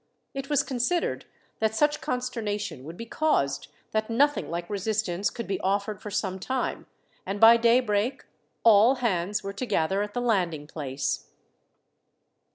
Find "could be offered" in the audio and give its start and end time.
5.29-6.01